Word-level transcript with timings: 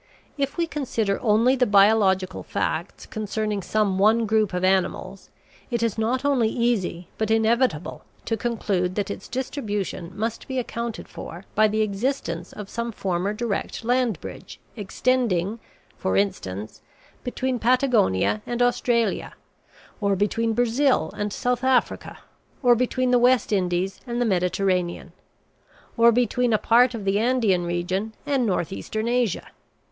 If 0.35 0.57
we 0.57 0.65
consider 0.65 1.19
only 1.21 1.55
the 1.55 1.67
biological 1.67 2.41
facts 2.41 3.05
concerning 3.05 3.61
some 3.61 3.99
one 3.99 4.25
group 4.25 4.51
of 4.51 4.63
animals 4.63 5.29
it 5.69 5.83
is 5.83 5.95
not 5.95 6.25
only 6.25 6.49
easy 6.49 7.07
but 7.19 7.29
inevitable 7.29 8.03
to 8.25 8.35
conclude 8.35 8.95
that 8.95 9.11
its 9.11 9.27
distribution 9.27 10.11
must 10.17 10.47
be 10.47 10.57
accounted 10.57 11.07
for 11.07 11.45
by 11.53 11.67
the 11.67 11.83
existence 11.83 12.51
of 12.51 12.67
some 12.67 12.91
former 12.91 13.31
direct 13.31 13.83
land 13.83 14.19
bridge 14.19 14.59
extending, 14.75 15.59
for 15.97 16.17
instance, 16.17 16.81
between 17.23 17.59
Patagonia 17.59 18.41
and 18.47 18.59
Australia, 18.63 19.33
or 19.99 20.15
between 20.15 20.53
Brazil 20.53 21.11
and 21.15 21.31
South 21.31 21.63
Africa, 21.63 22.17
or 22.63 22.73
between 22.73 23.11
the 23.11 23.19
West 23.19 23.53
Indies 23.53 24.01
and 24.07 24.19
the 24.19 24.25
Mediterranean, 24.25 25.11
or 25.95 26.11
between 26.11 26.53
a 26.53 26.57
part 26.57 26.95
of 26.95 27.05
the 27.05 27.19
Andean 27.19 27.65
region 27.65 28.13
and 28.25 28.47
northeastern 28.47 29.07
Asia. 29.07 29.45